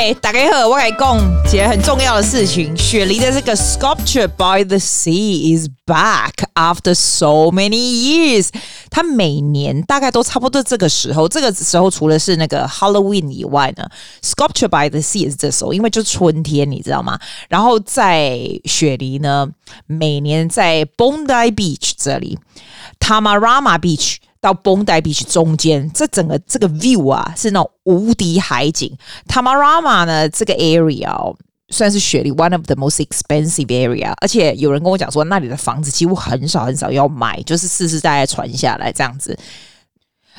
[0.00, 2.74] 哎，大家好，我来讲一件很重要的事情。
[2.74, 8.48] 雪梨的这个 Sculpture by the Sea is back after so many years。
[8.88, 13.86] 它每年大概都差不多这个时候，这个时候除了是那个 Halloween 以外呢
[14.22, 17.20] ，Sculpture by the Sea 是这时候，因为就春天，你知道吗？
[17.50, 19.50] 然后在雪梨呢，
[19.84, 22.38] 每年在 Bondi Beach 这里
[22.98, 24.16] ，Tamarama Beach。
[24.40, 28.96] 到绷带 Beach 中间，这整个这个 view 啊，是那种无敌海景。
[29.28, 31.34] Tamarama 呢，这个 area
[31.68, 39.38] 算是雪梨 one of the most expensive area，而且有人跟我讲说，那里的房子几乎很少很少要买，就是世世代代传下来这样子。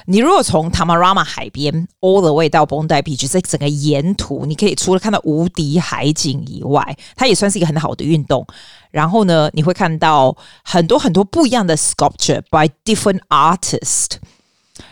[0.05, 8.45] 你如果从 Tamarama 海边 all the way 到 Bondi Beach，这整个沿途你可以除了看到无敌海景以外，它也算是一个很好的运动。
[8.89, 14.17] 然后呢，你会看到很多很多不一样的 sculpture by different artists。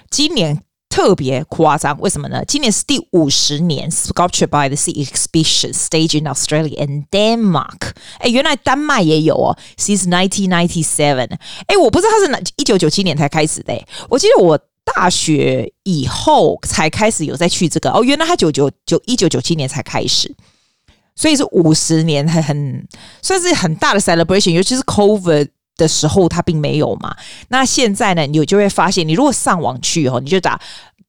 [0.09, 2.43] 今年特别夸张，为什么呢？
[2.45, 7.91] 今年是第五十年 Sculpture by the Sea exhibition stage in Australia and Denmark。
[8.19, 11.29] 哎，原来丹麦也有哦，since nineteen ninety seven。
[11.67, 13.73] 哎，我不知道它是哪一九九七年才开始的。
[14.09, 14.59] 我记得我。
[14.95, 20.33] 大学以后才开始有再去这个哦，原来他九九九一九九七年才开始，
[21.15, 22.87] 所以是五十年很很
[23.21, 27.15] 算是很大的 celebration，尤其是 COVID 的时候，他并没有嘛。
[27.49, 30.59] 那现在呢，你就会发现，你如果上网去哦，你就打。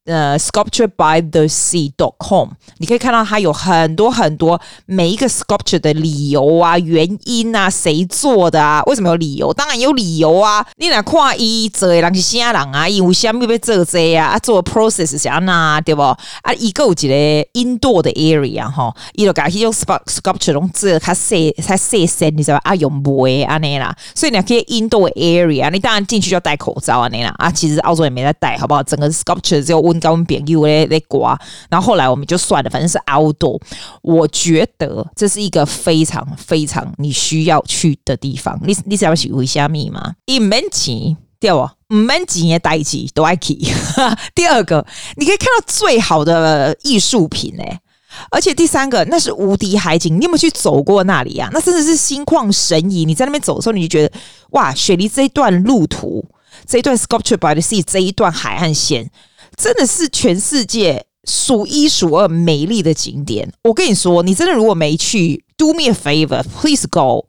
[0.05, 2.49] 呃、，sculpturebythesea.com，
[2.79, 8.81] 你可以看到它有很多很多每一个 sculpture 的理由啊、原因啊、谁做的啊？
[8.87, 9.53] 为什么有理由？
[9.53, 10.65] 当然有理由啊！
[10.77, 12.89] 你来看伊做的人是啥人啊？
[12.89, 14.29] 因为虾米要做这啊？
[14.29, 15.79] 啊，做 process 是啥呐？
[15.85, 16.01] 对不？
[16.01, 16.17] 啊，
[16.57, 17.05] 伊个有一个
[17.53, 22.71] indoor 的 area 哈，伊就讲去用 sculpture 拢做较细、较细身，你知道吧？
[22.71, 27.31] 啊，用煤安尼啦，所以你可以 indoor area，你当然进去就要戴口罩安尼啦。
[27.37, 28.81] 啊，其实澳洲也没在戴，好不好？
[28.81, 29.90] 整个 sculpture 只有。
[29.99, 33.61] 跟我们别有咧咧刮，然后后来我们就算了，反正是 outdoor。
[34.01, 38.59] 我觉得这是一个非常非常你需要去的地方。
[38.63, 40.13] 你你是要去为虾米吗？
[40.25, 41.69] 一门钱对不？
[41.89, 43.57] 唔门钱也代志都爱去。
[44.33, 44.85] 第二个，
[45.17, 47.81] 你可以看到最好的艺术品哎，
[48.29, 50.15] 而且第三个，那是无敌海景。
[50.17, 51.49] 你有没有去走过那里啊？
[51.51, 53.03] 那真的是心旷神怡。
[53.03, 54.13] 你在那边走的时候，你就觉得
[54.51, 56.23] 哇，雪梨这一段路途，
[56.65, 59.09] 这一段 Sculpture by the Sea，这一段海岸线。
[59.57, 63.51] 真的是全世界数一数二美丽的景点。
[63.63, 67.25] 我跟你说，你真的如果没去，do me a favor, please go.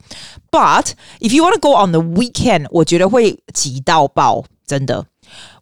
[0.51, 5.05] But if you want to go on the weekend，我觉得会挤到爆，真的。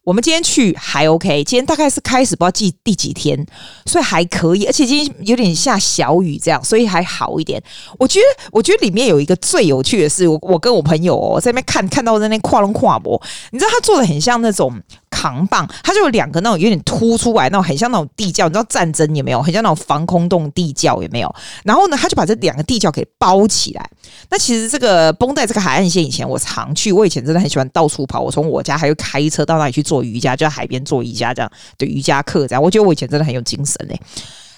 [0.04, 3.46] 我们今天去还 OK，今天大概是开始不知道第第几天，
[3.86, 7.62] 所以还可以，而且今天有点下小雨，这样所以还好一点。
[8.00, 14.82] 我觉得，我觉得里面有一个最有趣的是，我我跟我朋友哦在那边看看到在那跨龙跨博，你知道他做的很像那种
[15.22, 19.40] 扛棒，它就有两个那种有点凸出来那种，很像那种地窖，你知道战争有没有？
[19.40, 21.36] 很像那种防空洞地窖有没有？
[21.64, 23.90] 然后呢，他就把这两个地窖给包起来。
[24.32, 34.02] 那其实这个绷带这个海岸线，以前我常去，我以前真的很喜欢到处跑，我从我家还会开车到那里去做瑜伽，就在海边做瑜伽这样，对瑜伽课这样，我觉得我以前真的很有精神嘞。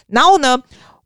[0.08, 0.58] 然后呢，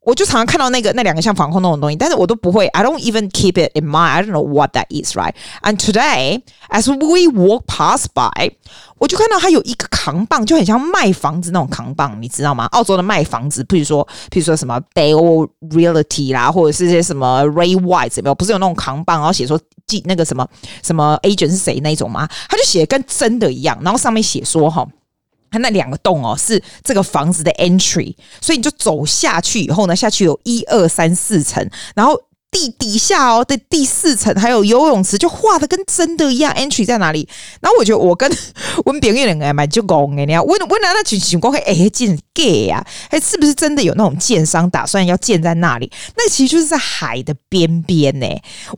[0.07, 4.07] 我就常常看到那个那两个像防空洞的东西，但是我都不会，I don't even keep it in mind.
[4.07, 5.33] I don't know what that is, right?
[5.63, 8.53] And today, as we walk past by,
[8.99, 12.67] 我就看到它有一个扛棒，就很像卖房子那种扛棒，你知道吗？
[12.67, 18.35] 澳洲的卖房子，比如说，比如说什么 Dale Realty 啦，或者是些什么 Ray White 有没有？
[18.35, 20.47] 不是有那种扛棒，然后写说记那个什么
[20.81, 22.25] 什么 agent 是谁那种吗？
[22.47, 24.87] 他就写跟真的一样，然后上面写说哈。
[25.49, 32.21] 它那两个洞哦，是这个房子的 entry，所以你就走下去以后呢，下去有一二三四层，然后。
[32.49, 36.53] 地底下哦的第四层还有游泳池，就画的跟真的一样。
[36.55, 37.27] Entry 在哪里？
[37.61, 38.31] 然后我觉得我跟
[38.85, 42.83] 温炳玉两个人蛮就讲哎，你要温温来那群情况会哎建 gay 啊？
[43.09, 45.91] 哎，是不是真的有那种建商打算要建在那里？
[46.15, 48.25] 那其实就是在海的边边呢。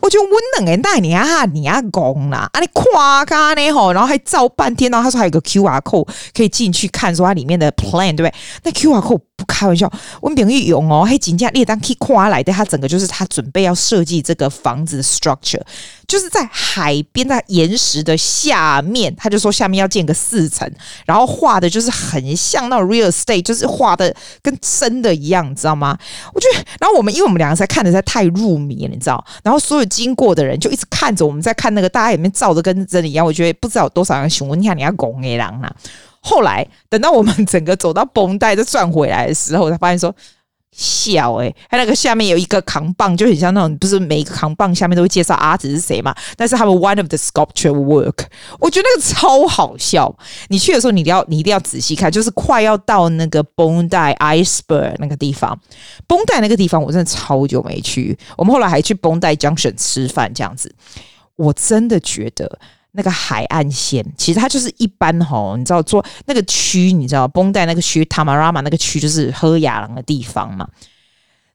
[0.01, 8.33] 我觉得温冷哎，那你啊你啊讲啦啊你夸咖呢吼，然后还照半天，然后他说还有个 QR code 可以进去看，说它里面的 plan 对不对？
[8.63, 9.89] 那 QR code 不开玩笑，
[10.21, 13.59] 温炳玉用哦，还真正列当可以夸来的，他整个就是他准备。
[13.59, 15.61] 要设计这个房子的 structure，
[16.07, 20.65] 就是在海边，在岩石的下面，他就说下面要建个四层，
[21.05, 25.97] 然后画的就是很像那 real estate，就是画的跟真的一样，你知道吗？
[26.33, 35.75] 我觉得，然后我们因为我们两个才看的在太入迷了，你知道，然后所有经过的人就一直看着我们在看那个，大家里面照的跟真的一样，我觉得不知道有多少人询问，你看你要拱 A 郎啊。
[36.29, 40.15] 后来等到我们整个走到绷带再转回来的时候，才发现说。
[40.71, 46.15] 笑哎、欸，它那个下面有一个扛棒，就很像那种，不是每一个扛棒下面都会介绍阿紫是谁嘛？
[46.37, 48.25] 但是他们 one of the sculpture work，
[48.59, 50.15] 我觉得那个超好笑。
[50.49, 55.59] 你去的时候，你一定要你一定要仔细看，就是快要到那个绷带 iceberg 那个地方
[56.05, 58.15] 绷带那个地方我真的超久没去。
[58.37, 60.73] 我们后来还去绷带 Junction 吃饭，这样子，
[61.35, 62.59] 我真的觉得。
[62.91, 70.67] 那个海岸线，其实它就是一般吼，你知道做那个区，你知道绷带那个区塔马拉玛那个区就是喝雅郎的地方嘛。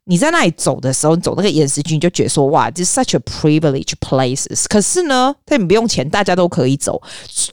[0.07, 4.65] 你在那里走的时候，你走那个岩石区，你就觉得说哇，这是 such a privileged places。
[4.69, 7.01] 可是呢，但你不用钱，大家都可以走，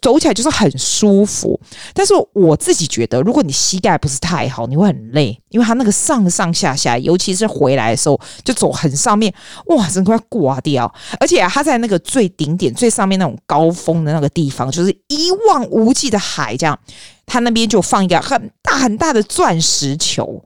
[0.01, 1.57] 走起来就是很舒服。
[1.93, 9.33] 但是我自己觉得，如果你膝盖不是太好，你会很累，因为它那个上上下下，尤其是回来的时候，就走很上面，
[9.67, 10.93] 哇，整个要挂掉。
[11.21, 16.77] 而且，它在那个最顶点、最上面那种高峰的那个地方，就是一望无际的海，这样，
[17.25, 20.43] 它那边就放一个很大很大的钻石球。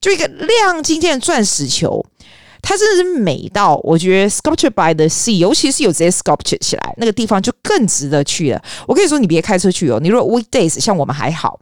[0.00, 2.04] 就一个亮晶晶的钻石球，
[2.62, 8.62] 它真的是美到我觉得 sculpture by the sea，尤其是有这些 sculpture 起来，那个地方就更值得去了。
[8.86, 11.58] 我跟你说，你别开车去哦，你如果 weekdays 像我们还好。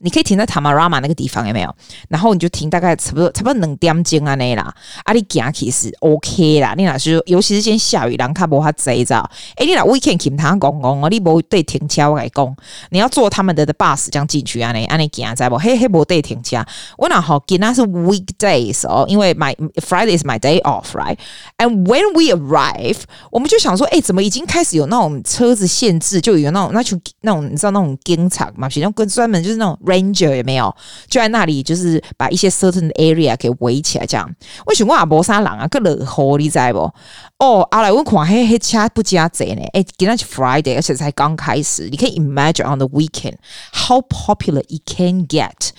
[0.00, 1.74] 你可以停在 Tamarama 那个地方有没有？
[2.08, 6.74] 然后你就停大概差不多差不多两点钟啊那啦，啊你行其实 OK 啦。
[6.76, 9.30] 你那是尤其是今天下雨，人卡无法坐着。
[9.56, 12.56] 诶，你那 weekend 停他公公哦，你无对停车我来讲，
[12.90, 15.56] 你要坐他们的的 bus 这样进去啊你啊你行在不？
[15.56, 16.62] 嘿嘿无对停车。
[16.98, 22.98] 我那好，今那是 weekdays 哦，因为 my Friday is my day off right？And when we arrive，
[23.30, 28.68] 我们就想说，诶，怎么已经开始有那种车子限制，就有那种那种那种你知道那种警察嘛？
[28.68, 29.78] 其中跟专门就是那种。
[29.86, 30.74] Ranger 有没有
[31.08, 31.62] 就在那里？
[31.62, 34.30] 就是把一些 certain area 给围起来，这样。
[34.66, 35.66] 为什么阿伯沙狼啊？
[35.68, 36.92] 个冷河你知不？
[37.38, 39.62] 哦，阿来我看黑黑车不加贼呢？
[39.72, 41.88] 哎，今天是 Friday，而且才刚开始。
[41.88, 43.36] 你可以 imagine on the weekend
[43.72, 45.70] how popular it can get。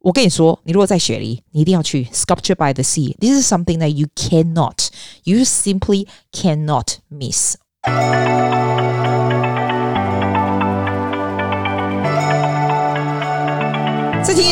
[0.00, 3.16] 我跟你说，你如果在雪梨，你一定要去 Sculpture by the Sea。
[3.18, 4.88] This is something that you cannot,
[5.22, 7.56] you simply cannot miss。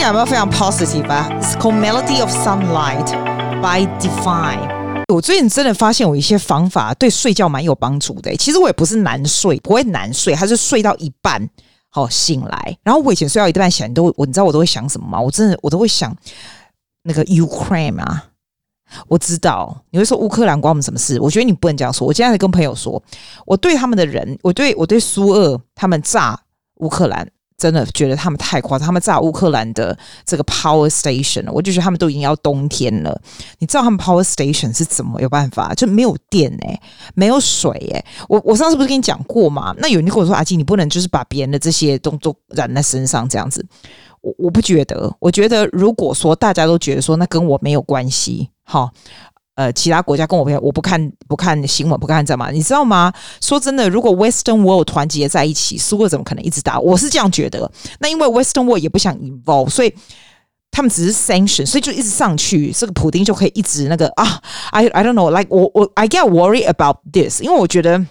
[0.09, 3.07] 有没有非常 positive 啊？It's called Melody of Sunlight
[3.63, 5.05] by Define。
[5.15, 8.37] 我最近真的发现，我一些方法对睡觉蛮有帮助的。
[8.37, 11.49] 其实我也不是难睡，不会难睡，还是睡到一半
[11.89, 12.77] 好醒来。
[12.83, 15.21] 然后我以前睡到一半醒来，都我你知道我都会想什么吗？
[15.21, 16.15] 我真的我都会想
[17.05, 18.25] 那个 Ukraine 啊。
[19.07, 21.21] 我知道你会说乌克兰关我们什么事？
[21.21, 22.05] 我觉得你不能这样说。
[22.05, 23.01] 我今天在跟朋友说，
[23.47, 26.41] 我对他们的人，我对我对苏俄他们炸
[26.79, 27.29] 乌克兰。
[27.63, 33.17] 真的觉得他们太夸张，他们炸乌克兰的这个 power station，我就觉得他们都已经要冬天了。
[33.61, 35.73] 你知道他们 power station 是怎么有办法？
[35.75, 36.81] 就没有电哎、
[37.15, 39.73] 没有水哎、我我上次不是跟你讲过吗？
[39.79, 43.65] 那有人跟我说阿基，你不能就是把别人的这些动作染在身上这样子。
[44.23, 48.91] 我我不觉得，我觉得如果说大家都觉得说那跟我没有关系，好。
[49.55, 53.13] 呃，其他国家跟我朋友，我不看不看新闻，不看这嘛，你知道吗？
[53.41, 56.81] 说真的，如果 Western World 团结在一起，苏俄怎么可能一直打？
[56.81, 57.71] 我是这样觉得。
[58.01, 59.95] 那因为 Western World 也不想 involve，所以
[60.71, 64.41] 他们只是 sanction，所以就一直上去，这个普丁就可以一直那个啊
[64.71, 68.03] ，I I don't know，like 我我 I get worried about this，因为我觉得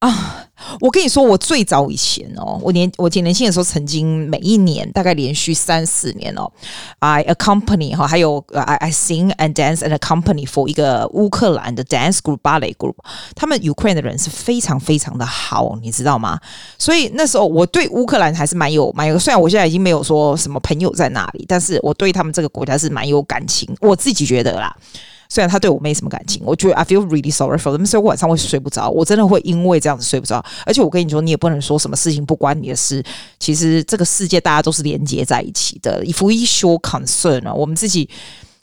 [0.00, 0.42] 啊。
[0.80, 6.50] 我跟你说，我最早以前哦，我年我挺年轻的时候，曾经每一年大概连续三四年哦
[6.98, 12.96] ，I accompany 哈，还有 I I sing and dance and accompany for 一个乌克兰的 dance group ballet group，
[13.34, 16.40] 他们 Ukraine 的人是非常非常的好，你知道吗？
[16.78, 24.74] 所以那时候我对乌克兰还是蛮有蛮有，虽然我现在已经没有说什么朋友在那里，但是我对他们这个国家是蛮有感情，我自己觉得啦。
[25.28, 30.44] 虽然他对我没什么感情，我觉得 I feel really sorry for them，所以我晚上会睡不着，我真的会因为这样子睡不着。
[30.64, 33.02] 而且我跟你说，你也不能说什么事情不关你的事。
[33.38, 36.04] 其实这个世界大家都是连接在一起的。
[36.04, 38.08] If we show concern 啊，我们自己。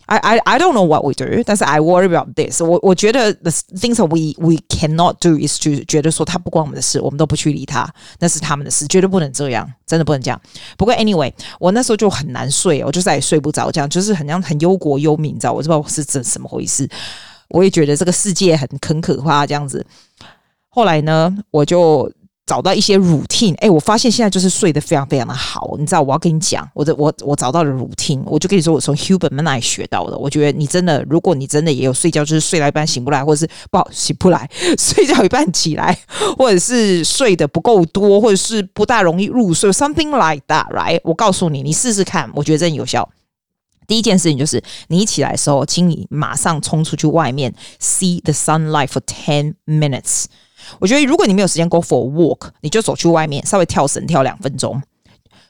[0.06, 2.80] I I I don't know what we do，但是 I worry about this 我。
[2.84, 7.88] 我觉得 the things that we we cannot do is to 觉得说他不关我们的事，我们都不去理他，
[8.20, 10.42] 那是他们的事，绝对不能这样，真的不能这样。
[10.78, 16.90] 不过 anyway，我那时候就很难睡，我就再也睡不着，这样就是很像很忧国忧民，你知道，我不知道是这怎么回事。
[17.50, 19.86] 我也觉得这个世界很很可怕，这样子。
[20.70, 22.12] 后来呢，我就。
[22.46, 25.76] 找到一些 routine，哎，我发现现在就是睡得非常非常的好。
[25.80, 30.18] 你知道，我要跟你讲，我的我我找到了 routine，我就跟你说，我从 Huberman 那里学到的。
[30.18, 35.98] 我觉得你真的，如果你真的也有睡觉，就是睡到一半醒不来，或者是不好醒不来，睡觉一半起来，
[36.38, 41.00] 或者是睡得不够多，或者是不大容易入睡，something like that，right？
[41.06, 43.10] 我告诉你，你试试看，我觉得真有效。
[43.88, 50.26] 第一件事情就是，你一起来的时候，请你马上冲出去外面，see the sunlight for ten minutes。
[50.80, 54.82] 我觉得，如果你没有时间 go for a walk，你就走去外面，稍微跳绳跳两分钟。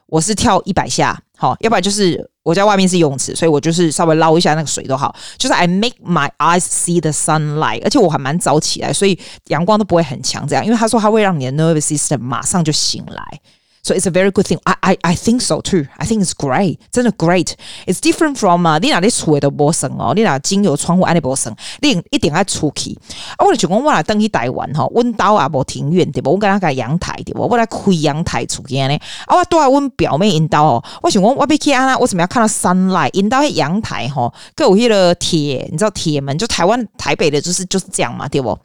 [0.08, 5.16] 我是跳一百下，好，要不然就是我在外面是游泳池，所以我就是稍微捞一下那个水都好。
[5.40, 9.18] 就是 I make my eyes see the sunlight，而且我还蛮早起来，所以
[9.48, 10.48] 阳光都不会很强。
[10.48, 13.42] 这样，因为他说他会让你的 nervous system 马上就醒来。
[13.86, 14.60] So it's a very good thing.
[14.64, 15.88] I I I think so too.
[15.98, 16.78] I think it's great.
[16.90, 17.52] 真的 great.
[17.86, 22.98] It's different from 啊，你那里厝的无声哦，你那经由窗户安尼无声，你一定爱出去。
[23.36, 26.32] 啊，我就讲我来登去台湾吼，阮兜也无庭院对不？
[26.32, 27.46] 我跟他个阳台对不？
[27.46, 28.98] 我来开阳台出去呢。
[29.28, 33.10] 啊，我住在阮表妹因兜哦，我想讲我要去安那，为什么要看到 sunlight？
[33.12, 38.58] 因兜迄阳台吼，各有迄个铁，你知道铁门就台湾台北的，就是就是这样嘛，对不？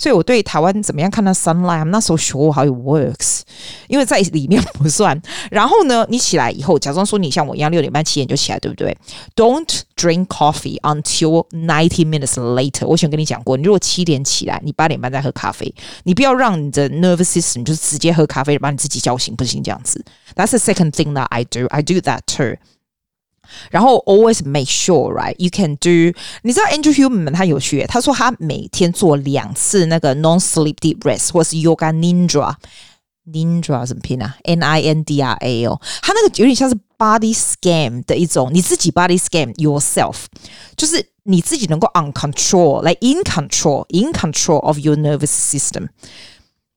[0.00, 3.42] 所以我对台湾怎么样看到 sunlight，I'm not so sure how it works，
[3.86, 5.20] 因为在里面不算。
[5.50, 8.96] 然后呢，你起来以后，假装说你像我一样六点半七点就起来，对不对
[9.36, 12.86] ？Don't drink coffee until ninety minutes later。
[12.86, 15.70] 我以前跟你讲过，你如果七点起来，你八点半再喝咖啡，
[16.04, 20.02] 你不要让你的 nervous system 就是直接喝咖啡把你自己叫醒，不行这样子。
[20.34, 21.66] That's the second thing that I do.
[21.66, 22.56] I do that too.
[23.69, 25.35] 然后 always make sure, right?
[25.37, 26.17] You can do.
[26.41, 34.35] 你知道 Andrew Huberman 他有趣，他说他每天做两次那个 non-sleep deep rest，或是 Yoga Nidra。Nidra 怎么拼啊？
[34.43, 40.25] N I N D R A 哦，他那个有点像是 body scan 的一种，你自己 body scan yourself，
[40.75, 45.89] 就是你自己能够 on control, like in control, in control of your nervous system。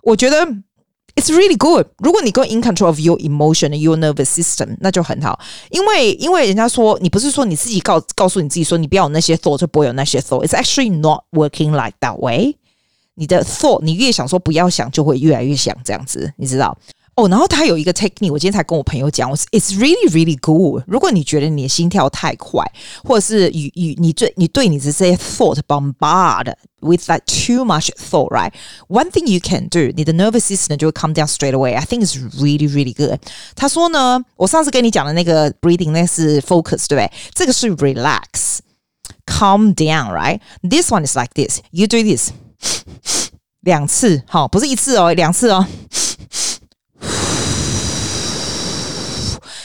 [0.02, 0.46] 我觉得。
[1.14, 1.87] It's really good。
[1.98, 5.40] 如果你够 in control of your emotion and your nervous system，那就很好。
[5.70, 12.56] 因为因为人家说，你不是说你自己告告诉你自己说，你不要有那些 thought，就不会有那些 thought。It's actually not working like that way。
[13.14, 16.78] 你的 thought，你越想说不要想，就会越来越想这样子，你知道。
[17.16, 20.84] 哦，然后他有一个 technique，我今天才跟我朋友讲，我是 It's really really good。
[20.87, 22.64] 如果你觉得你的心跳太快，
[23.02, 28.52] 或者是与与你对你对你的这些 thought bombard with that too much thought, right?
[28.87, 31.75] One thing you can do，你的 nervous system 就会 come down straight away.
[31.75, 33.18] I think it's really really good。
[33.56, 37.10] 他说呢，我上次跟你讲的那个 breathing，那是 focus，对不对？
[37.34, 40.38] 这个是 relax，calm down, right?
[40.62, 41.62] This one is like this.
[41.72, 42.30] You do this
[43.62, 45.66] 两次，好，不是一次哦，两次哦。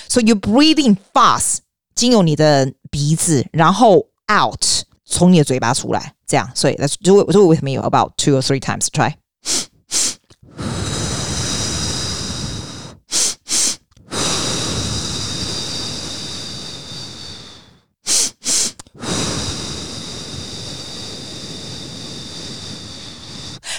[0.09, 1.57] So you breathing fast，
[1.95, 4.63] 经由你的鼻子，然后 out
[5.05, 6.49] 从你的嘴巴出来，这样。
[6.55, 8.87] 所以 let's do it, do it with me about two or three times.
[8.87, 9.15] Try.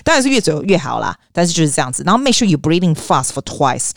[0.05, 2.03] 当然是越久越好啦，但是就是这样子。
[2.05, 3.91] 然后 make sure you breathing fast for twice。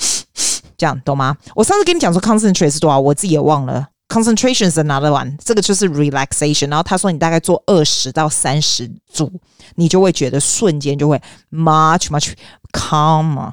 [0.82, 1.36] 这样懂吗？
[1.54, 3.86] 我上次跟你讲说 concentrate 是多少，我自己也忘了。
[4.08, 6.68] concentration is another one，这个就是 relaxation。
[6.68, 9.30] 然后他说你大概做二十到三十组，
[9.76, 11.22] 你就会觉得瞬间就会
[11.52, 12.32] much much
[12.72, 13.52] calmer。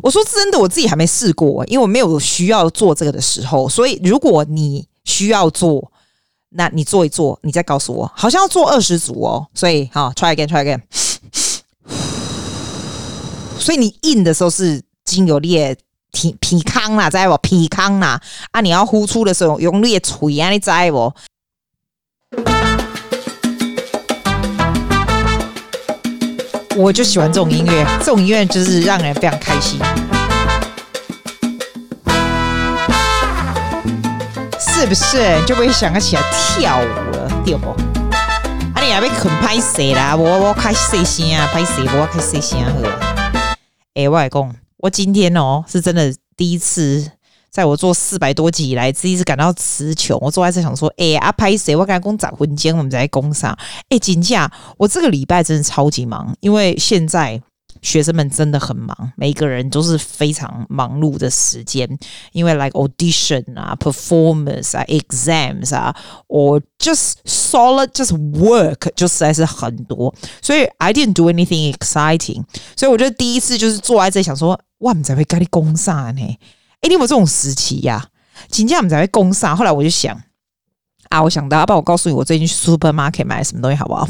[0.00, 3.68] 我说真的，我自己还没试过，因为我没有需要做这个的时候。
[3.68, 5.92] 所以如果你需要做，
[6.48, 8.10] 那你做一做，你再告诉我。
[8.16, 10.80] 好像要做二十组哦，所以好 try again，try again。
[13.58, 15.76] 所以你 in 的时候是经由裂。
[16.14, 17.36] 鼻鼻腔啦，知不？
[17.38, 18.20] 鼻腔啦，
[18.52, 18.60] 啊！
[18.60, 21.12] 你要呼出的时候用力的嘴啊，你知不？
[26.76, 29.80] 我就喜欢这种音乐，这种音乐就是让人非常开心，
[34.58, 35.44] 是不是？
[35.44, 37.70] 就会想要起来跳舞了，对不？
[38.74, 38.80] 啊！
[38.80, 40.14] 你还没肯拍死啦？
[40.14, 41.48] 我我开谁先啊？
[41.52, 41.80] 拍死？
[41.82, 42.72] 我开谁先啊？
[43.94, 44.54] 哎，外公。
[44.84, 47.10] 我今天哦，是真的第一次，
[47.50, 50.18] 在我做四百多集以来，第一次感到词穷。
[50.20, 51.74] 我坐在这想说，哎、欸，阿拍谁？
[51.74, 53.50] 我刚才工展婚间，我们在工上。
[53.88, 57.40] 哎、欸，金价，我这个礼拜真的超级忙，因为现在。
[57.84, 61.86] 学生们真的很忙，每一个人都是非常忙碌的时间，
[62.32, 65.94] 因为 like audition 啊、performance 啊、exams 啊
[66.28, 72.42] ，or just solid just work 就实在是很多，所以 I didn't do anything exciting，
[72.74, 76.38] 所以我觉得第一次就是坐在这想说，哇，我们在会跟你攻啥呢？
[76.80, 78.08] 哎，你有没有这种时期呀、啊？
[78.48, 79.54] 请假我们在会攻啥？
[79.54, 80.18] 后来我就想，
[81.10, 84.08] 啊，我想到，要不然我告诉你，我最近去 supermarket 买什么东西，好不好？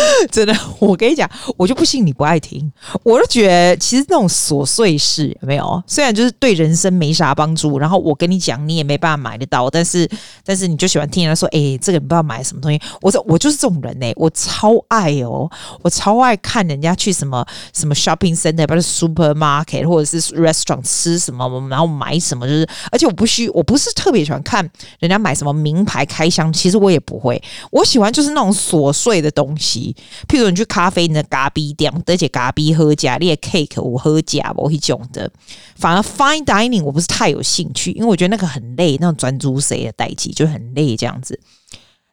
[0.30, 2.70] 真的， 我跟你讲，我就不信你不爱听。
[3.02, 10.08] 我就觉得，其实那种琐碎事有没有，虽然就是对人生没啥帮助，然后我跟你讲，你也没办法买得到，但是，
[10.44, 12.80] 但是你就喜欢听人家说，哎、这个你不知道买什么东西。
[13.00, 15.50] 我说，我就是这种人呢、我超爱哦，
[15.82, 27.40] 我超爱看人家去什么什么 shopping center，不是 supermarket 或者是 restaurant 吃什么，然后买什么，就是，而且我不需，我不是特别喜欢看人家买什么名牌开箱，其实我也不会，
[27.70, 29.89] 我喜欢就是那种琐碎的东西。
[30.28, 35.30] 譬如你去咖啡，你的咖啡店，而且咖啡喝假，你的 cake 我喝假，我一种的。
[35.76, 41.38] 反而 fine dining 我不是太有兴趣，因为我觉得那个很累，那种专注谁的代际就很累这样子。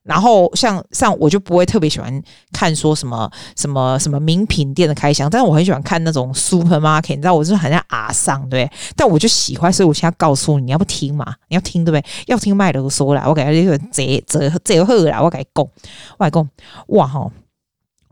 [0.03, 11.35] 然后像像我就不会特别喜欢看说什么什么什么名品店的开箱，但是我很喜欢看那种 supermarket，你知道我是很像阿桑对，但我就喜欢，所以我现在告诉你，你要不听嘛？
[11.49, 12.09] 你要听对不对？
[12.27, 15.67] 要听麦德说啦，我给他一个折折折贺啦，我给你讲，
[16.17, 16.49] 我来讲，
[16.87, 17.29] 哇吼，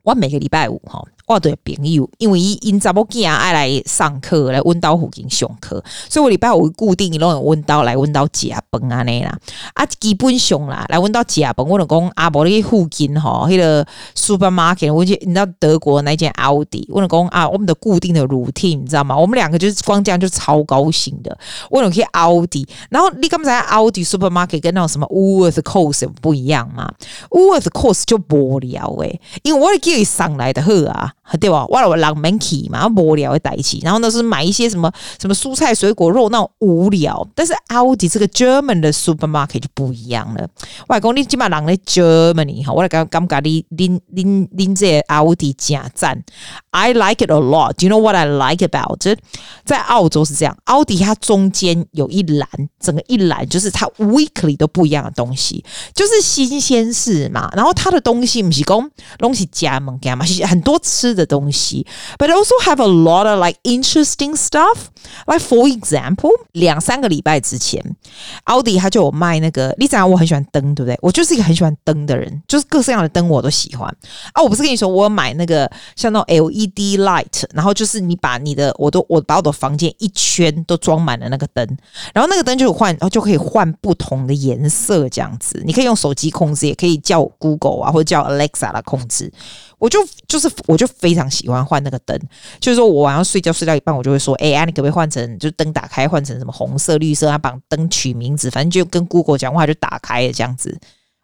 [0.06, 1.04] 我每个礼拜五哈。
[1.27, 9.36] 我的朋友，因为伊因查某囝爱来上课，来温刀附近上课，所以我礼拜五固定拢用温刀来温刀食饭安尼啦。
[9.74, 13.84] 啊，基本上啦，来温刀食饭，我就讲啊，无你附近吼，迄个
[14.15, 19.17] supermarket，我去你知道德国那间奥迪，我就讲啊，我们的固定的 routine，你知道吗？
[19.17, 21.36] 我们两个就是光这样就超高兴的。
[21.72, 26.88] 我就去奥迪，然后你刚才奥迪 supermarket 跟那种什么 Woolworths Coles 不一样嘛
[27.32, 31.13] ？Woolworths Coles 就无聊诶、因为我叫伊上来的好啊。
[31.39, 31.65] 对吧？
[31.67, 37.27] 我我人门去嘛，无聊的代起，然后那是买一些什么什么蔬菜、水果、肉，那种无聊。
[37.34, 40.48] 但是奥迪这个 German 的 supermarket 就不一样了。
[40.88, 46.24] 我讲你起码人在 Germany 哈，我来感感觉你拎拎拎这奥迪真赞。
[46.70, 47.74] I like it a lot.
[47.74, 49.17] Do you know what I like about it？
[49.63, 52.48] 在澳洲是这样，奥迪它中间有一栏，
[52.79, 55.65] 整个一栏就是它 weekly 都不一样的东西，
[55.96, 57.50] 就是新鲜事嘛。
[57.55, 61.14] 然后它的东西不是讲东西加盟加嘛，是很多吃。
[61.15, 61.86] 的东西
[62.17, 64.77] ，but also have a lot of like interesting stuff.
[65.25, 67.81] Like for example，两三个礼拜之前，
[68.45, 69.74] 奥迪他就有卖那个。
[69.77, 70.98] 你知道我很喜欢灯，对不对？
[71.01, 73.88] 我就是一个很喜欢灯的人，就是各式各样的灯我都喜欢
[74.34, 74.41] 啊。
[74.41, 81.65] 我不是跟你说，我买那个像那种 LED light，然后就是你把你的，我都我把我的房间一圈都装满了那个灯，
[82.13, 85.62] 然后那个灯就换，然后就可以换不同的颜色，这样子。
[85.65, 89.31] 你可以用手机控制，也可以叫 Google 啊，或者叫 Alexa 来控制。
[89.77, 92.17] 我就就是我就非常喜欢换那个灯，
[92.60, 97.29] 就是说我晚上睡觉睡到一半，我就会说，哎、呀，你可不可以换成就灯打开换成什么红色、绿色？
[97.29, 100.77] 啊，把灯取名字，反正就跟 Google 讲话就打开了这样子，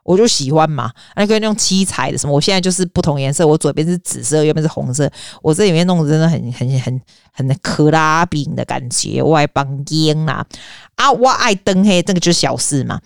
[0.04, 0.92] 我就喜欢嘛。
[1.16, 2.34] 那可以用七彩的什么？
[2.34, 5.10] 我现在就是不同颜色，我左边是紫色，右边是红色，
[5.42, 10.46] 我这里面弄得真的很很很很克拉饼的感觉，我爱帮烟啦
[10.96, 13.00] 啊，我爱灯黑，这个就是小事嘛。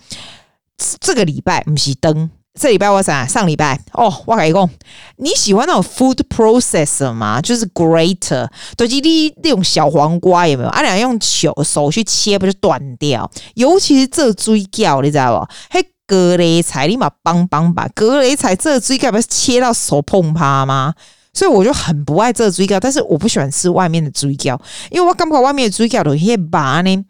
[1.00, 2.30] 这个礼拜不是灯。
[2.58, 3.26] 这礼拜我啥？
[3.26, 4.70] 上礼拜哦，我跟你讲，
[5.16, 7.38] 你喜欢那种 food processor 吗？
[7.40, 10.70] 就是 grater，对，就你那种小黄瓜有没有？
[10.70, 13.30] 啊，俩用手手去切，不就断掉？
[13.54, 15.54] 尤其是这水饺，你知道不？
[15.70, 20.94] 嘿，格雷菜，你嘛帮帮吧，格雷菜这水饺不是切到手碰趴吗？
[21.34, 24.58] 所以我就很不爱这水饺，但是我不喜欢吃外面的水饺，
[24.90, 27.04] 因为我感觉外面的水饺都些拔呢，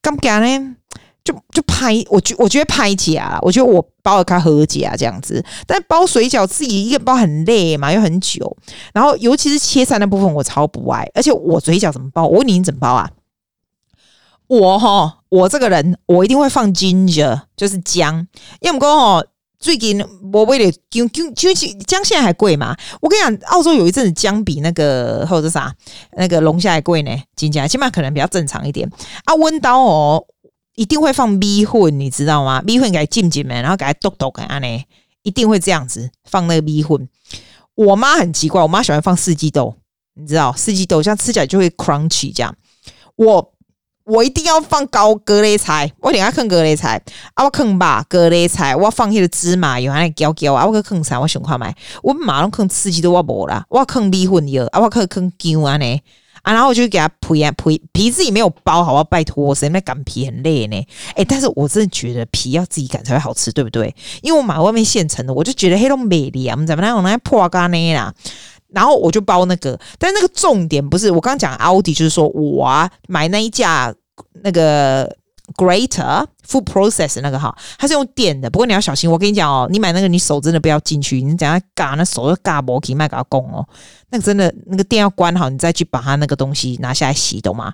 [0.00, 0.76] 感觉呢。
[1.24, 8.56] 就就拍，我觉我觉得拍假，我觉得我包的卡和假这样子，但包水饺自己一个包很累嘛，又很久，
[8.92, 12.26] 然后尤其是切菜那部分我超不爱，而且我水饺怎么包？
[12.26, 13.08] 我问你，你怎么包啊？
[14.48, 18.26] 我哈，我这个人我一定会放 ginger，就是姜，
[18.60, 19.24] 因为我们讲哦，
[19.60, 21.54] 最近我为了姜姜姜
[21.86, 22.76] 姜现在还贵嘛？
[23.00, 25.72] 我跟你讲，澳洲有一阵子姜比那个或者啥
[26.16, 28.90] 那个龙虾还贵呢，金价起码可能比较正常一点
[29.24, 30.26] 啊，温刀哦。
[30.74, 32.62] 一定会放米粉，你知道吗？
[32.64, 34.84] 米粉给它浸浸，然后给它剁剁给它呢，
[35.22, 37.08] 一定会这样子放那个米粉。
[37.74, 39.76] 我妈很奇怪，我妈喜欢放四季豆，
[40.14, 42.54] 你知道四季豆这样吃起来就会 crunchy 这样。
[43.16, 43.52] 我
[44.04, 47.02] 我一定要放高格雷菜，我等下放格雷菜
[47.34, 56.00] 啊，我放吧格雷菜，我放那个芝麻油，还有椒椒啊，我放菜，我想看买，我马上放四季豆我无啦，我放米粉油啊，我放放姜啊呢。
[56.42, 60.86] 啊，然后我就给他皮啊皮皮自己没有包好，要拜托，谁在擀皮很累呢？
[61.14, 63.94] 哎，但是我真的觉得皮要自己擀才会好吃，对不对？
[64.22, 66.96] 因为我买外面现成的，我就觉得黑龙美丽啊，我们怎么样？
[66.96, 68.12] 我拿破干呢啦？
[68.68, 73.94] 然后我就包那个，但那个重点不是我刚刚讲奥迪，就是说我啊买那一架
[74.42, 75.16] 那个。
[75.56, 79.10] greater food process 那个哈，它是用电的，不过你要小心。
[79.10, 83.66] 我跟你讲哦，你买那个，你手真的不要进去，你等下嘎那手就嘎不可以卖给他供哦。
[84.12, 87.72] 那个真的，那个电要关好，你再去把它那个东西拿下来洗，懂吗？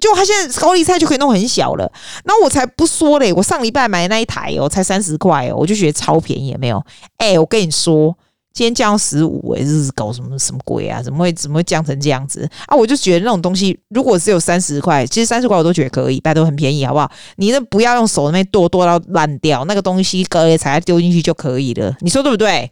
[0.00, 1.92] 就它现在高丽菜就可以弄很小了，
[2.24, 6.82] 那我才不说嘞，我上礼拜买的那一台哦，才三十块哦，我就觉得超便宜，有没有？
[7.18, 8.16] 哎，我跟你说。
[8.52, 11.00] 今天降十五，哎，这是搞什么什么鬼啊？
[11.00, 12.76] 怎么会怎么会降成这样子啊？
[12.76, 17.10] 我就觉得那种东西，如果只有三十块，其实三十块我都觉得可以，拜托很便宜，好不好？
[17.36, 22.68] 你那不要用手那边剁剁到烂掉，那个东西隔夜才丢进去就可以了，你说对不对？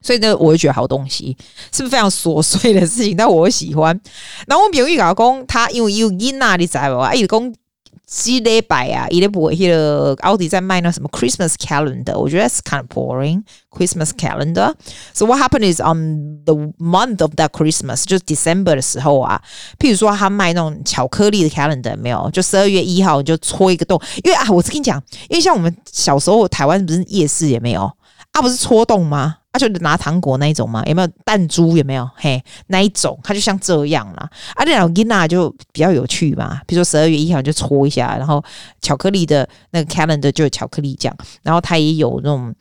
[0.00, 1.36] 所以呢，我就觉得好东西
[1.72, 3.16] 是不是非常琐碎的事情？
[3.16, 4.00] 但我喜欢。
[4.46, 7.12] 然后我比如玉老公他因为有因啊，你知道吧？
[7.12, 7.54] 一直讲
[8.06, 14.72] 几礼拜啊，伊咧不会迄个奥迪在卖那什么 Christmas calendar，我觉得是 kind of boring Christmas calendar。
[15.12, 19.42] So what happened is on the month of that Christmas，就是 December 的时候啊，
[19.78, 27.82] 譬如说他卖那种巧克力的 calendar 没有，就十二月一号你就戳一个洞，因为啊，我是跟你讲，因为像我们小时候台湾不是夜市也没有
[28.32, 29.36] 啊，不是戳洞吗？
[29.58, 31.76] 就拿糖果那一种嘛，有没有弹珠？
[31.76, 32.08] 有没有？
[32.14, 34.30] 嘿，那一种，它就像这样啦。
[34.54, 36.60] 啊，那老 Gina 就比较有趣嘛。
[36.66, 38.42] 比如说十二月一号就戳一下，然后
[38.80, 42.54] 巧克力的那个 calendar 就有巧克力酱，然后它也有那种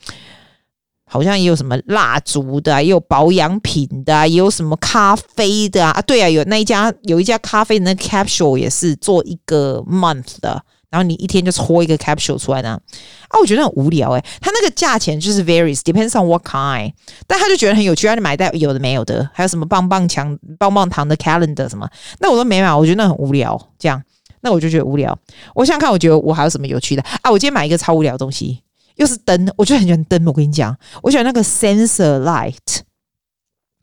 [1.05, 6.01] 好像也有什么蜡烛的，也有保养品的，也有什么咖啡的啊。
[6.01, 10.63] 对啊，有那一家有一家咖啡的那 capsule 也是做一个 month 的。
[10.89, 12.79] 然后你一天就搓一个 capsule 出来呢，
[13.27, 16.93] 啊，我觉得很无聊诶、欸，它那个价钱就是 varies，depends on what kind，
[17.27, 24.01] 但他就觉得很有趣，他就买袋有的没有的，还有什么棒棒强、棒棒糖的 calendar 什么，那我都没买，我觉得那很无聊，这样，
[24.41, 25.17] 那我就觉得无聊。
[25.55, 27.29] 我想看，我觉得我还有什么有趣的啊？
[27.29, 28.63] 我今天买一个超无聊的东西，
[28.95, 30.25] 又是灯，我就很喜欢灯。
[30.25, 30.73] 我跟你讲，
[31.03, 32.79] 我喜欢那个 sensor light。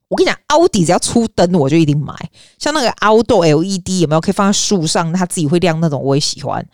[0.09, 2.15] 我跟你讲，奥迪只要出灯，我就一定买。
[2.59, 6.65] 像那个 outdoor LED 有没有可以放在树上，它自己会亮那种，我也喜欢。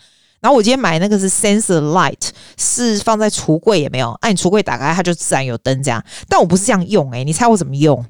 [0.40, 6.02] 然后我今天买那个是 sensor light，是放在橱柜也没有，按、你橱柜打开它就自然有灯这样。
[6.28, 8.04] 但我不是这样用诶、你猜我怎么用？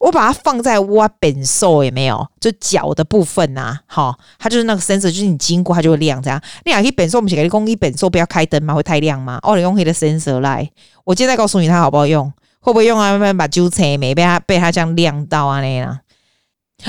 [0.00, 6.40] 我把它放在我本手也没有，就脚的部分呐、啊，好，它就是那个 sensor，就是你经过它就会亮这样。
[6.64, 8.74] 你俩可以本手，我们写个公一本手不要开灯吗？
[8.74, 9.38] 会太亮吗？
[9.42, 10.68] 哦，你用黑的 sensor light，
[11.04, 13.12] 我今天再告诉你它好不好用，会不会用啊？
[13.12, 15.98] 慢慢把揪扯没被它被它这样亮到啊那样。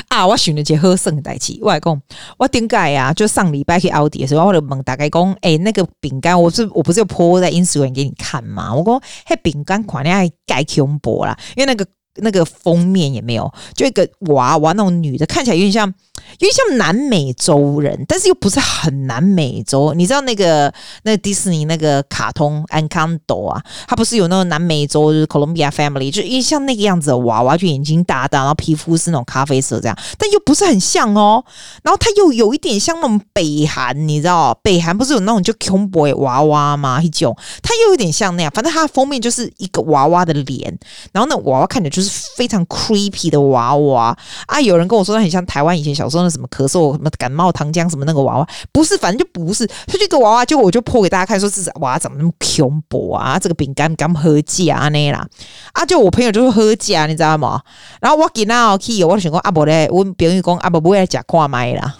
[0.10, 0.26] 啊！
[0.28, 2.02] 我选了件好耍的代志，我来讲，
[2.38, 8.74] 我顶盖啊，就上礼拜去奥迪的时候，我就问大概讲，诶、那个饼干，我是我不是有 po 在 Instagram 给你看嘛？
[8.74, 11.86] 我讲，嘿，饼干款你还盖胸部啦，因为那个。
[12.20, 15.94] 那个封面也没有，就一个娃娃那种女的，看起来有点像，
[16.40, 19.94] 有点像南美洲人，但是又不是很南美洲。
[19.94, 31.44] 你知道那个那迪士尼那个卡通《Encanto》啊，它不是有那个南美洲就是 Colombia Family，就一像那个样子的娃娃，就眼睛大大，然后皮肤是那种咖啡色这样，但又不是很像哦。
[31.84, 37.02] 然后它又有一点像那种北韩，你知道北韩不是有那种就 Cowboy 娃娃吗？
[37.02, 38.52] 一种，它又有点像那样。
[38.54, 40.78] 反正它的封面就是一个娃娃的脸，
[41.12, 42.28] 然后那娃娃看着就是。
[42.38, 44.62] 非常 creepy 的娃娃啊！
[44.62, 49.68] 有人跟我说，它很像台湾以前小我说那什么咳嗽、什么感冒糖浆什么那个娃娃，不是，反正就不是。
[49.68, 53.38] 他这个娃娃，就我就破给大家看，说这是娃怎么那么恐怖啊？
[53.38, 55.28] 这个饼干敢喝假呢啦！
[55.74, 57.62] 啊，就我朋友就说喝假，你知道吗？
[58.00, 61.96] 然后我给那去，我就想讲阿伯嘞，我朋友讲阿伯不会来假挂麦啦。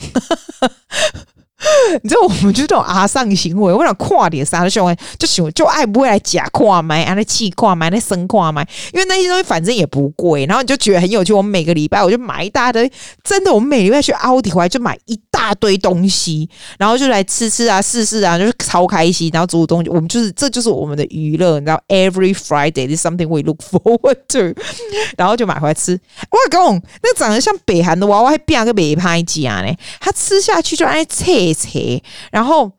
[2.04, 8.62] 你知道我们就这种阿桑行为，我想跨点啥的行为，就喜欢就爱不会来假跨买，啊那气跨买，那生跨买，
[8.94, 11.34] 因为那些东西反正也不贵，然后你就觉得很有趣。
[11.34, 12.92] 我们每个礼拜我就买一大堆，
[13.24, 19.32] 真的，我们每礼拜去奥迪回来就买一大堆东西，然后就来吃吃啊、试试啊，就是超开心。
[19.34, 24.62] 然后煮东西，我们就是这就是我们的娱乐，你知道，Every Friday is something we look forward to，
[25.18, 26.00] 然后就买回来吃。
[26.30, 31.47] 我讲那长得像北韩的娃娃，还变个美拍假呢，他吃下去就爱切。
[31.54, 32.72] 切，然后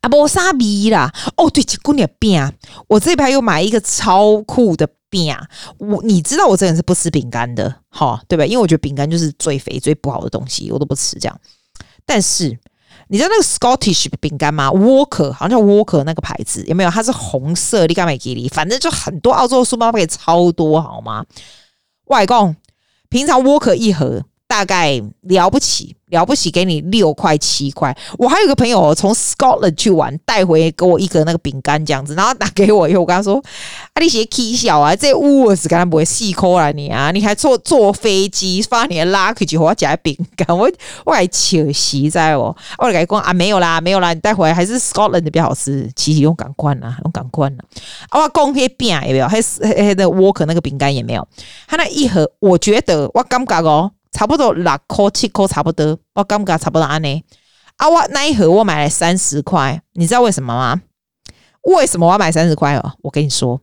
[0.00, 1.12] 啊，无啥味啦。
[1.36, 2.52] 哦，对，结果你饼，
[2.88, 5.34] 我这排又买一个超酷的饼。
[5.78, 8.44] 我你知道我这人是不吃饼干的，哈，对吧？
[8.44, 11.40] 因为我觉得饼干就是最肥、最不好的东西，我都不吃这样。
[12.04, 12.58] 但是
[13.08, 16.90] 你知道那个 Scottish 饼干吗？Walker 好像叫 Walker 那个牌子有没有？
[16.90, 18.48] 它是红色，你干嘛给你？
[18.48, 21.24] 反正就很多澳洲书包可超多，好吗？
[22.06, 22.54] 外公，
[23.08, 24.22] 平常 Walker 一盒。
[24.46, 27.96] 大概了不起，了不起，给你六块七块。
[28.18, 33.42] 我还有个朋友从 Scotland 去玩，带回给我一个那个饼干这样子，然后拿给我以后，我跟他说
[33.94, 40.70] ：“啊，你写 K 小啊，这物是刚才不会细抠了你啊，你还坐坐飞机发你的 luggage 我家饼干，我
[41.04, 47.64] 我还笑死在哦，我跟你讲啊，没有啦，没有啦，你带回来还是 Scotland 的比较好吃，其实用感官啦，用感官啦。
[48.10, 51.26] 啊，我讲些饼也没有，还是那个 Walker 那个饼干也没有，
[51.66, 53.90] 他那一盒，我觉得我感觉哦。
[54.14, 57.22] 差不多六块七块差不多，我感觉差不多安尼。
[57.76, 60.80] 啊，我那一盒我买了三十块，你知道为什么吗？
[61.62, 62.92] 为什么我要买三十块哦？
[63.02, 63.60] 我跟你说，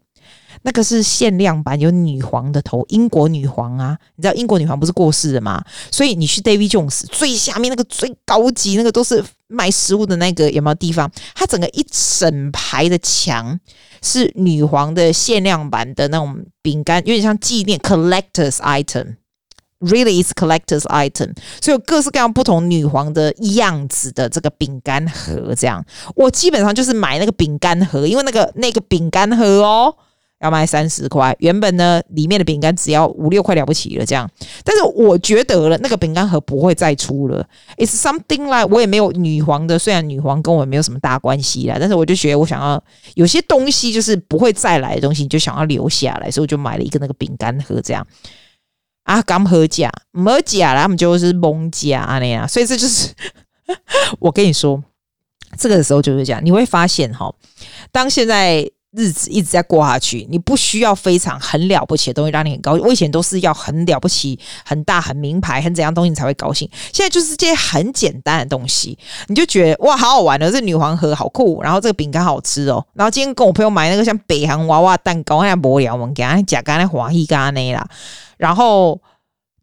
[0.63, 3.97] 那个是限量版，有女皇的头，英国女皇啊。
[4.17, 5.63] 你知道英国女皇不是过世了吗？
[5.89, 11.09] 所以你去 David Jones 最下面那个最高级那个都是卖食物的那个有没有地方？
[11.33, 13.57] 它整个一整排的墙
[14.01, 19.15] 是女皇的限量版的那种饼干，有点像纪念 collector's item。
[19.81, 25.83] Really is collector's item，所以有各式各样不同女皇的样子的这个饼干盒，这样
[26.15, 29.91] 我基本上就是买那个饼干盒，因为那个那个饼干盒哦，
[30.39, 31.35] 要卖三十块。
[31.39, 34.29] 原本呢，里面的饼干只要五六块了不起了，这样。
[34.63, 37.43] 但是我觉得了，那个饼干盒不会再出了。
[37.77, 42.83] It's something like 我也没有女皇的，虽然女皇跟我没有什么大关系啦，但是我就觉得我想要
[43.15, 48.05] 有些东西就是不会再来的东西，你就想要留下来，所以我就买了一个那个饼干盒，这样。
[49.03, 53.09] 啊，刚喝假，没假了，他们就是蒙假那样，所以这就是
[54.19, 54.83] 我跟你说，
[55.57, 57.33] 这个时候就是这样，你会发现哈，
[57.91, 62.85] 当现在日子一直在过下去，你不需要非常很了不起的东西让你很高兴。
[62.85, 77.87] 我以前都是要很了不起、很大、很名牌、很怎样东西你才会高兴，现在就是这些很简单的东西，你就觉得哇，好好玩的，这女皇盒好酷，然后这个饼干好吃哦，然后今天跟我朋友买那个像北韩娃娃蛋糕，那无聊，我们给他夹干那华裔干那啦。
[78.37, 78.99] 然后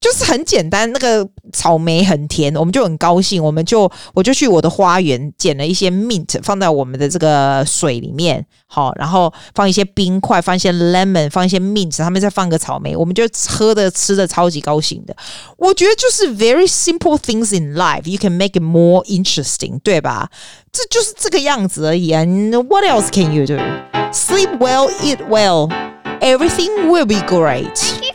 [0.00, 15.16] 就是很简单，那个草莓很甜，我们就很高兴，我们就我就去我的花园捡了一些 mint 放在我们的这个水里面，好，然后放一些冰块，放一些 lemon，放一些 mint，他们再放个草莓，我们就喝的吃的超级高兴的。
[15.56, 20.30] 我觉得就是 very simple things in life，you can make it more interesting，对吧？
[20.70, 22.24] 这就是这个样子而已啊。
[22.24, 23.56] What else can you do?
[24.12, 25.68] Sleep well, eat well,
[26.20, 28.08] everything will be great.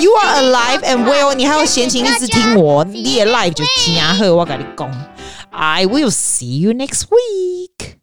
[0.00, 4.32] You are alive and well，你还有闲情一直听我，你的 life 就真好。
[4.34, 4.90] 我跟你讲，
[5.50, 7.96] I will see you next week.